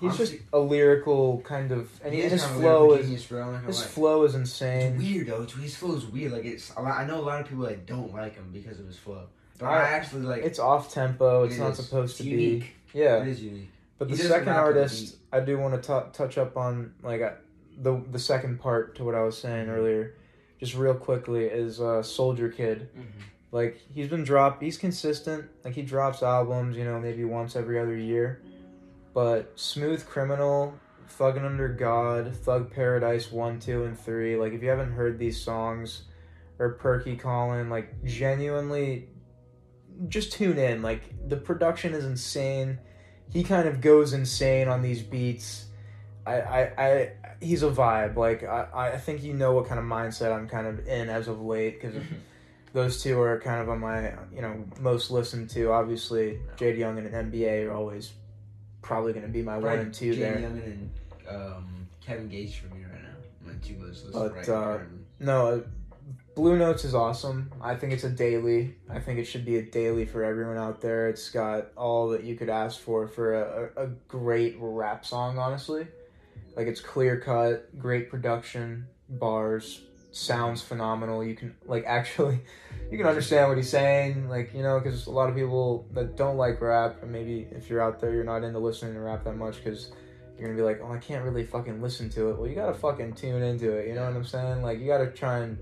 [0.00, 3.40] He's just a lyrical kind of and He his is kind of flow is bro.
[3.42, 3.86] I'm not gonna his lie.
[3.86, 4.98] flow is It's insane.
[4.98, 5.42] weird though.
[5.42, 6.32] It's, his flow is weird.
[6.32, 6.70] Like it's.
[6.76, 8.96] a lot- I know a lot of people that don't like him because of his
[8.98, 9.24] flow.
[9.58, 10.42] But I, I- actually like.
[10.42, 11.44] It's off tempo.
[11.44, 12.74] It's It not supposed It's to unique.
[12.92, 12.98] be.
[13.00, 13.70] Yeah, It is unique.
[13.98, 16.94] But He the second rap on the artist, I do want to touch up on
[17.02, 17.32] like uh,
[17.80, 19.74] the the second part to what I was saying Mm-hmm.
[19.76, 20.14] earlier,
[20.58, 22.88] just real quickly is uh, Soldier Kid.
[22.96, 23.04] Mhm.
[23.52, 24.62] Like he's been dropped.
[24.62, 25.44] He's consistent.
[25.64, 28.40] Like he drops albums, you know, maybe once every other year.
[29.14, 30.74] But Smooth Criminal,
[31.18, 34.36] Thuggin' Under God, Thug Paradise one, two, and three.
[34.36, 36.04] Like if you haven't heard these songs,
[36.58, 39.08] or Perky Colin, like genuinely,
[40.08, 40.82] just tune in.
[40.82, 42.78] Like the production is insane.
[43.30, 45.66] He kind of goes insane on these beats.
[46.26, 48.16] I, I, I he's a vibe.
[48.16, 51.28] Like I, I think you know what kind of mindset I'm kind of in as
[51.28, 52.14] of late because mm-hmm.
[52.72, 55.72] those two are kind of on my you know most listened to.
[55.72, 58.12] Obviously, Jade Young and NBA are always
[58.82, 60.38] probably going to be my one and two Jay there.
[60.40, 60.90] Young and
[61.28, 63.52] um, Kevin Gates for me right now.
[63.52, 64.04] My two lists.
[64.12, 64.78] But, right uh.
[65.20, 65.60] No, uh,
[66.34, 67.52] Blue Notes is awesome.
[67.60, 68.74] I think it's a daily.
[68.88, 71.08] I think it should be a daily for everyone out there.
[71.08, 75.86] It's got all that you could ask for for a, a great rap song, honestly.
[76.56, 81.24] Like it's clear cut, great production, bars, sounds phenomenal.
[81.24, 82.40] You can like actually,
[82.90, 84.28] you can understand what he's saying.
[84.28, 87.68] Like you know, because a lot of people that don't like rap, and maybe if
[87.68, 89.92] you're out there, you're not into listening to rap that much because
[90.38, 92.38] you're gonna be like, oh, I can't really fucking listen to it.
[92.38, 93.88] Well, you gotta fucking tune into it.
[93.88, 94.62] You know what I'm saying?
[94.62, 95.58] Like, you gotta try and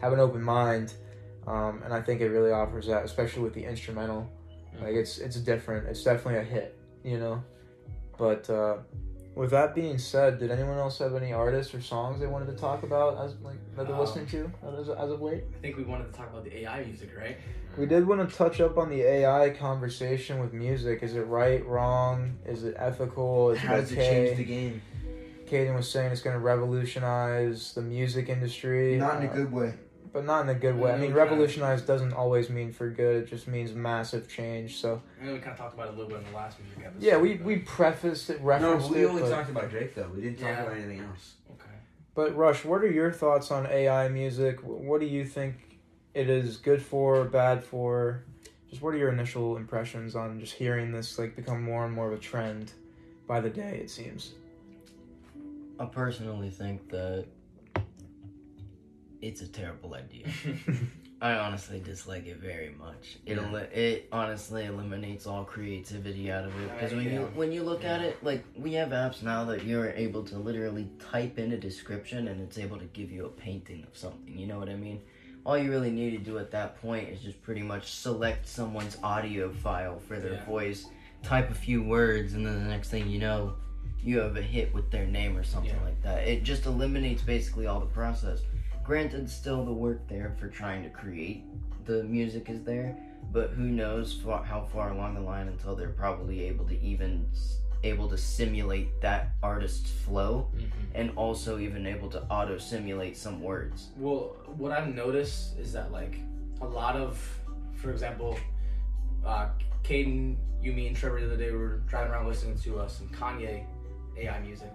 [0.00, 0.94] have an open mind.
[1.46, 4.30] Um, and I think it really offers that, especially with the instrumental.
[4.80, 5.86] Like, it's it's different.
[5.88, 6.78] It's definitely a hit.
[7.04, 7.44] You know.
[8.16, 8.78] But uh,
[9.34, 12.54] with that being said, did anyone else have any artists or songs they wanted to
[12.54, 15.44] talk about as like that they're Um, listening to as, as of late?
[15.56, 17.36] I think we wanted to talk about the AI music, right?
[17.76, 21.02] We did want to touch up on the AI conversation with music.
[21.02, 22.38] Is it right, wrong?
[22.46, 23.50] Is it ethical?
[23.50, 24.82] Is how it does it change the game?
[25.46, 28.96] Kayden was saying it's going to revolutionize the music industry.
[28.96, 29.74] Not in a uh, good way.
[30.14, 30.92] But not in a good way.
[30.92, 31.18] I Mm, mean, okay.
[31.18, 33.24] revolutionize doesn't always mean for good.
[33.24, 34.76] It just means massive change.
[34.76, 36.58] So I know we kind of talked about it a little bit in the last
[36.60, 37.02] music episode.
[37.02, 39.06] yeah, we but- we prefaced it, No, referenced we it.
[39.06, 40.08] only but, talked about Drake though.
[40.14, 40.62] We didn't talk Yeah.
[40.62, 41.34] about anything else.
[41.50, 41.68] Okay.
[42.14, 44.60] but Rush, what are your thoughts on AI music?
[44.62, 45.80] What do you think
[46.14, 48.22] it is good for, bad for?
[48.70, 52.06] Just what are your initial impressions on just hearing this like become more and more
[52.06, 52.72] of a trend
[53.26, 53.78] by the day?
[53.82, 54.34] It seems.
[55.80, 57.26] I personally think that
[59.24, 60.26] it's a terrible idea.
[61.22, 63.16] I honestly dislike it very much.
[63.24, 63.48] It Yeah.
[63.48, 67.84] eli- it honestly eliminates all creativity out of it because when you when you look
[67.84, 71.56] at it, like we have apps now that you're able to literally type in a
[71.56, 74.36] description and it's able to give you a painting of something.
[74.36, 75.00] You know what I mean?
[75.46, 78.98] All you really need to do at that point is just pretty much select someone's
[79.02, 80.44] audio file for their Yeah.
[80.44, 80.86] voice,
[81.22, 83.54] type a few words, and then the next thing you know,
[84.02, 85.84] you have a hit with their name or something Yeah.
[85.84, 86.28] like that.
[86.28, 88.40] It just eliminates basically all the process.
[88.84, 91.44] Granted, still the work there for trying to create
[91.86, 92.96] the music is there,
[93.32, 97.58] but who knows how far along the line until they're probably able to even s-
[97.82, 100.68] able to simulate that artist's flow Mhm.
[100.94, 103.90] and also even able to auto simulate some words.
[103.98, 106.18] Well, what I've noticed is that like
[106.60, 107.18] a lot of,
[107.74, 108.38] for example,
[109.24, 109.48] uh,
[109.82, 113.08] Kayden, you, me, and Trevor the other day were driving around listening to uh, some
[113.08, 113.64] Kanye
[114.16, 114.72] AI music,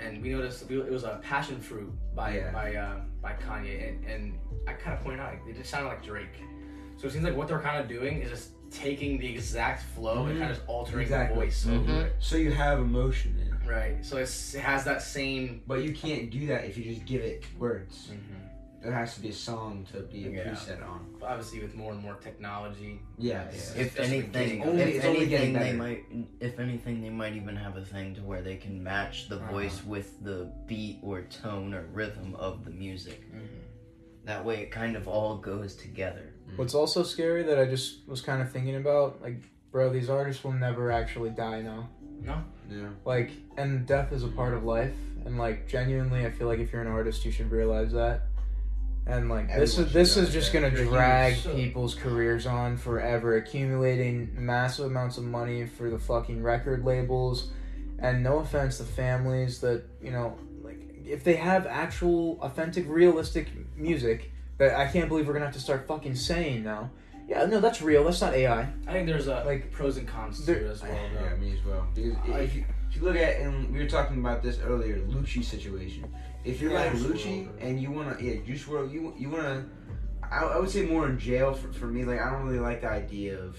[0.00, 2.50] and we noticed it was a passion fruit by Yeah.
[2.52, 5.88] by uh, by Kanye, and, and I kind of pointed out like, it just sounded
[5.88, 6.36] like Drake.
[6.96, 10.26] So it seems like what they're kind of doing is just taking the exact flow
[10.26, 10.40] and Mhm.
[10.40, 11.34] kind of just altering Exactly.
[11.34, 11.64] the voice.
[11.64, 12.10] Mhm.
[12.18, 13.68] So you have emotion in it.
[13.68, 14.04] Right.
[14.04, 15.62] So it's, it has that same.
[15.66, 18.10] But you can't do that if you just give it words.
[18.82, 20.44] There has to be a song to be a Yeah.
[20.52, 21.04] preset on.
[21.20, 23.82] But obviously, with more and more technology, Yeah, yeah.
[23.82, 24.62] If anything.
[24.62, 25.76] Only- if getting anything, they better.
[25.76, 26.04] might,
[26.40, 29.52] if anything, they might even have a thing to where they can match the Uh-huh.
[29.52, 33.22] voice with the beat or tone or rhythm of the music.
[34.24, 36.32] That way, it kind of all goes together.
[36.56, 39.36] What's also scary that I just was kind of thinking about, like,
[39.72, 41.90] bro, these artists will never actually die now.
[42.22, 42.42] No.
[42.70, 42.90] Yeah.
[43.04, 44.92] Like, and death is a part of life,
[45.24, 48.22] and like, genuinely, I feel like if you're an artist, you should realize that.
[49.10, 54.30] And like, this is this is just gonna drag so- people's careers on forever, accumulating
[54.36, 57.50] massive amounts of money for the fucking record labels.
[57.98, 63.48] And no offense to families that you know, like, if they have actual, authentic, realistic
[63.76, 66.90] music, that I can't believe we're gonna have to start fucking saying now.
[67.28, 68.04] Yeah, no, that's real.
[68.04, 68.62] That's not AI.
[68.86, 70.90] I think there's a Like, like pros and cons to there- it as well.
[71.14, 71.24] Though.
[71.24, 71.86] Yeah, me as well.
[71.94, 74.98] Because I- if you, if you look at, and we were talking about this earlier,
[74.98, 76.12] Lucci situation.
[76.44, 79.66] If you're Yeah, like Juice Lucci and you wanna, yeah, Juice WRLD, you you wanna,
[80.22, 82.04] I, I would say more in jail for, for me.
[82.04, 83.56] Like I don't really like the idea of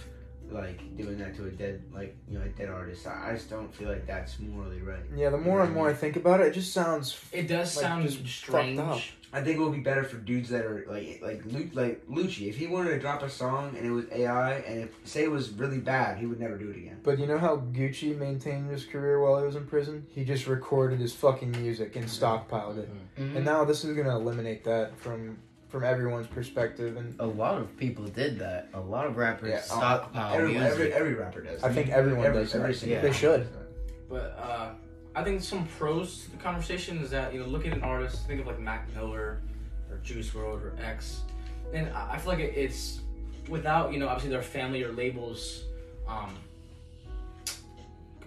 [0.49, 3.05] like doing that to a dead, like you know, a dead artist.
[3.07, 5.03] I, I just don't feel like that's morally right.
[5.15, 7.85] Yeah, the more and more I think about it, it just sounds It does Like,
[7.85, 9.13] sound just fucked strange.
[9.33, 9.41] Up.
[9.41, 12.47] I think it would be better for dudes that are like like Lu, like Lucci.
[12.49, 15.31] If he wanted to drop a song and it was AI and if say it
[15.31, 16.99] was really bad, he would never do it again.
[17.03, 20.05] But you know how Gucci maintained his career while he was in prison?
[20.09, 22.89] He just recorded his fucking music and stockpiled it.
[23.19, 23.37] Mm-hmm.
[23.37, 25.37] And now this is gonna eliminate that from
[25.69, 26.97] from everyone's perspective.
[26.97, 28.67] And A lot of people did that.
[28.73, 30.71] A lot of rappers Yeah, stockpile every, music.
[30.71, 31.63] every every rapper does.
[31.63, 32.77] I think everyone every, does every that.
[32.79, 33.01] single Yeah.
[33.03, 33.47] They should.
[34.09, 34.71] But uh,
[35.13, 38.25] I think some pros to the conversation is that you know, looking at an artist,
[38.27, 39.41] think of like Mac Miller
[39.89, 41.21] or Juice WRLD or X,
[41.73, 43.01] and I feel like it, it's
[43.49, 45.65] without you know obviously their family or labels,
[46.07, 46.33] um,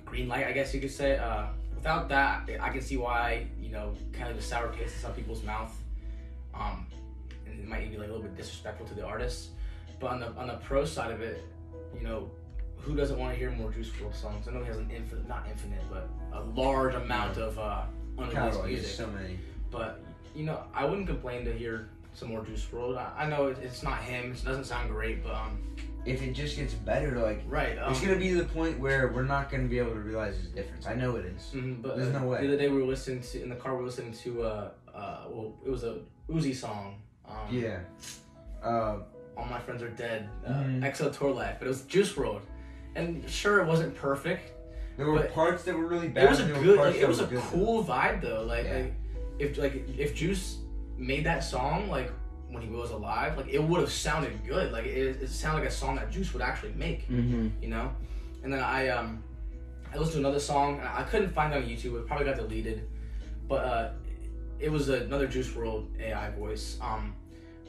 [0.04, 1.16] green light I guess you could say.
[1.16, 5.00] Uh, without that, I can see why you know kind of the sour taste in
[5.00, 5.74] some people's mouth,
[6.54, 6.86] um,
[7.46, 9.50] and it might even be like a little bit disrespectful to the artist.
[10.00, 11.44] But on the on the pro side of it,
[11.96, 12.30] you know,
[12.84, 14.48] who doesn't want to hear more Juice WRLD songs?
[14.48, 17.82] I know he has an infinite, not infinite, but a large amount of uh,
[18.18, 18.90] unreleased Catalog music.
[18.90, 19.38] so many.
[19.70, 20.00] But
[20.34, 22.96] you know, I wouldn't complain to hear some more Juice WRLD.
[22.98, 25.58] I, I know it, it's not him; it doesn't sound great, but um,
[26.04, 27.78] If it just gets better, like right.
[27.78, 30.36] Um, it's gonna be to the point where we're not gonna be able to realize
[30.42, 30.86] the difference.
[30.86, 31.50] I know it is.
[31.54, 32.42] mhm, but There's uh, no way.
[32.42, 33.72] The other day we were listening to in the car.
[33.74, 35.98] We were listening to uh, uh, well, it was a
[36.30, 36.96] Uzi song.
[37.28, 37.80] Um, Yeah.
[38.62, 38.98] Uh,
[39.36, 40.28] All my friends are dead.
[40.46, 40.82] Uh, Mhm.
[40.84, 42.40] XO Tour Llif3, but it was Juice WRLD,
[42.96, 44.52] and sure, it wasn't perfect.
[44.96, 46.24] there were parts that were really bad.
[46.24, 47.42] it was a and there were good like it was were a good.
[47.42, 48.74] cool vibe though like, Yeah.
[48.74, 48.94] like
[49.38, 50.58] if like if juice
[50.96, 52.12] made that song like
[52.48, 55.68] when he was alive like it would have sounded good like it, it sounded like
[55.68, 57.48] a song that juice would actually make Mm-hmm.
[57.60, 57.90] you know
[58.44, 59.24] and then i um
[59.92, 62.36] i listened to another song and i couldn't find it on youtube it probably got
[62.36, 62.86] deleted
[63.48, 63.90] but uh
[64.60, 67.12] it was another Juice WRLD ai voice um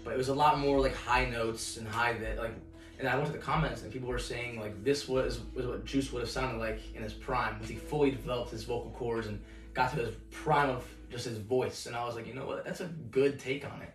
[0.04, 2.54] but it was a lot more like high notes and high that like
[3.00, 5.86] and I went to the comments and people were saying like this was was what
[5.86, 9.28] Juice would have sounded like in his prime once he fully developed his vocal cords
[9.28, 9.42] and
[9.74, 11.86] got to his prime of just his voice.
[11.86, 13.92] And I was like, you know what, that's a good take on it.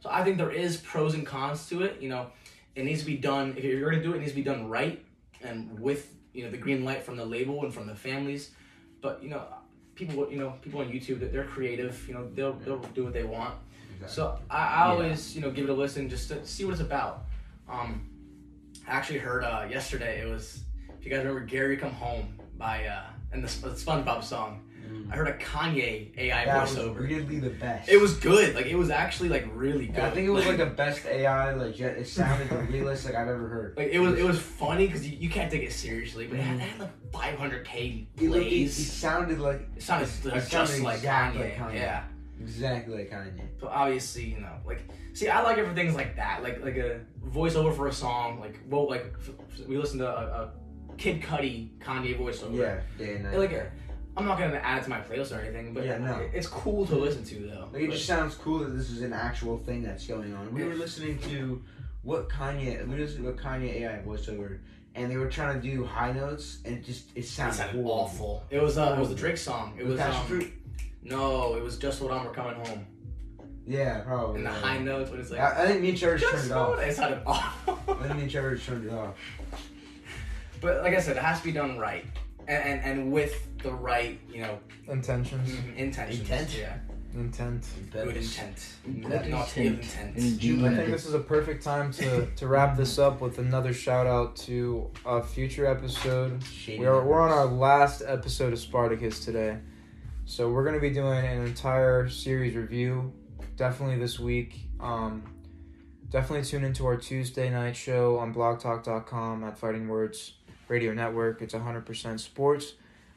[0.00, 2.00] So I think there is pros and cons to it.
[2.00, 2.28] You know,
[2.74, 4.68] it needs to be done if you're gonna do it, it needs to be done
[4.68, 5.04] right
[5.42, 8.50] and with you know the green light from the label and from the families.
[9.00, 9.44] But you know,
[9.94, 12.06] people you know people on YouTube that they're creative.
[12.06, 13.54] You know, they'll they'll do what they want.
[13.94, 14.14] Exactly.
[14.14, 16.80] So I, I always, you know, give it a listen just to see what it's
[16.80, 17.24] about.
[17.68, 18.08] Um,
[18.86, 20.62] I actually heard uh, yesterday it was,
[20.98, 24.60] if you guys remember Gary Come Home by, uh, and the, the SpongeBob song.
[24.88, 25.10] Mm.
[25.10, 27.00] I heard a Kanye AI that was voiceover.
[27.00, 27.88] weirdly the best.
[27.88, 28.54] It was good.
[28.54, 29.98] Like it was actually like really good.
[30.04, 31.52] I think it was like the best AI.
[31.54, 33.74] Like it it sounded the realest like I've ever heard.
[33.78, 36.42] like it was it was funny because you, you can't take it seriously, but it
[36.42, 40.50] had, it had like 500k It, looked- it, it sounded like It sounded it just
[40.50, 41.44] sounded like exactly Kanye.
[41.60, 41.74] like Kanye.
[41.76, 42.04] Yeah.
[42.40, 43.40] Exactly like Kanye.
[43.60, 46.76] But obviously, you know, like, see, I like it for things like that, like like
[46.76, 49.14] a voiceover for a song, like well, like
[49.68, 50.52] we listened to a, a
[50.96, 52.56] Kid Cudi Kanye voiceover.
[52.56, 53.38] Yeah, day and night.
[53.38, 53.72] Like,
[54.16, 56.16] I'm not gonna add it to my playlist or anything, but Yeah, no.
[56.18, 57.68] it- it's cool to listen to though.
[57.72, 60.54] Like it But- just sounds cool that this is an actual thing that's going on.
[60.54, 61.62] We were listening to
[62.02, 64.58] what Kanye, we listening to what Kanye AI voiceover,
[64.94, 67.84] and they were trying to do high notes, and it just it it sounded, sounded
[67.84, 68.44] awful.
[68.50, 69.74] It was uh, it was the Drake song.
[69.78, 70.52] It was um, fruit.
[71.04, 72.86] No, it was just hold on, we're coming home.
[73.66, 74.36] Yeah, probably.
[74.38, 76.48] And the high notes when it's like I, I think me and Trevor just just
[76.48, 76.66] turned it off.
[76.76, 77.78] hold- it sounded awful.
[77.88, 79.14] I think me and Trevor turned it off.
[80.60, 82.04] But like I said, it has to be done right.
[82.48, 86.20] and, and and with the right, you know, Intentions, mm-hmm, intentions.
[86.20, 86.56] Intent?
[86.58, 86.76] Yeah.
[87.14, 87.66] intent.
[87.90, 88.74] Good intent.
[88.84, 90.16] Good Not to give intent.
[90.18, 90.64] intent.
[90.64, 94.06] I think this is a perfect time to, to wrap this up with another shout
[94.06, 96.42] out to a future episode.
[96.44, 99.56] Shady We're, we're on our last episode of Spartacus today.
[100.26, 103.12] So we're going to be doing an entire series review
[103.56, 104.68] definitely this week.
[104.80, 105.22] Um,
[106.10, 110.34] definitely tune into our Tuesday night show on blogtalk.com at Fighting Words
[110.68, 111.42] Radio Network.
[111.42, 112.72] It's 100% sports.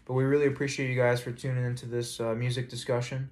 [0.06, 3.30] But we really appreciate you guys for tuning into this uh, music discussion.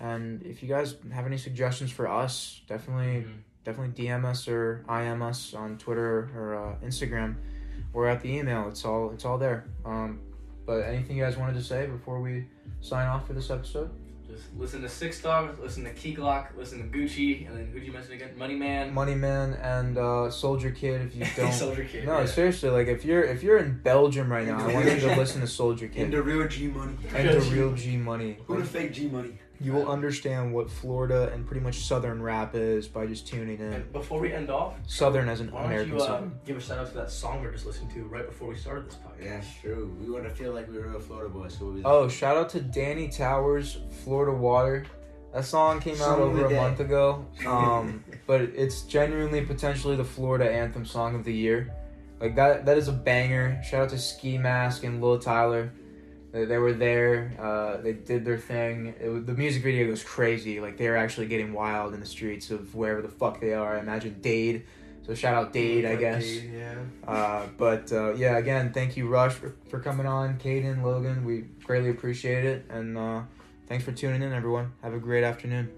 [0.00, 3.38] And if you guys have any suggestions for us, definitely Mhm.
[3.64, 7.34] definitely DM us or IM us on Twitter or uh, Instagram
[7.92, 8.68] or at the email.
[8.68, 9.64] It's all it's all there.
[9.84, 10.20] Um,
[10.66, 12.46] but anything you guys wanted to say before we
[12.80, 13.90] sign off for this episode?
[14.30, 17.82] Just listen to Six Dog, listen to Key Glock, listen to Gucci, and then who'd
[17.82, 18.36] you mention again?
[18.36, 18.92] Money Man.
[18.92, 21.00] Money Man and uh, Soldier Kid.
[21.00, 22.04] If you don't, Soldier Kid.
[22.04, 22.26] no, yeah.
[22.26, 25.40] seriously, like if you're if you're in Belgium right now, I want you to listen
[25.40, 26.94] to Soldier Kid And the real G money.
[27.14, 28.36] and the Real G Money.
[28.46, 29.38] Who the fake G money?
[29.60, 33.72] You will understand what Florida and pretty much Southern rap is by just tuning in.
[33.72, 36.32] And before we end off, Southern as an why don't American you uh, Southern.
[36.46, 38.56] give a shout out to that song we were just listening to right before we
[38.56, 39.24] started this podcast?
[39.24, 39.96] Yeah, it's true.
[40.00, 42.48] We want to feel like we were a Florida boy, So we Oh, shout out
[42.50, 44.86] to Danny Towers, Florida Water.
[45.34, 46.56] That song came out Song over a day.
[46.56, 47.26] month ago.
[47.46, 51.72] Um, but it's genuinely potentially the Florida anthem song of the year.
[52.20, 53.60] Like that that is a banger.
[53.62, 55.72] Shout out to Ski Mask and Luh Tyler.
[56.32, 57.32] They, were there.
[57.38, 58.94] Uh, they did their thing.
[59.00, 60.60] It was, the music video was crazy.
[60.60, 63.76] Like they were actually getting wild in the streets of wherever the fuck they are.
[63.76, 64.64] I imagine Dade.
[65.06, 66.26] So shout out Dade, I guess.
[66.26, 66.74] Yeah.
[67.06, 70.38] Uh, but uh, yeah, again, thank you, Rush, for, for coming on.
[70.38, 72.66] Kayden, Logan, we greatly appreciate it.
[72.68, 73.22] And uh,
[73.66, 74.72] thanks for tuning in, everyone.
[74.82, 75.70] Have a great afternoon.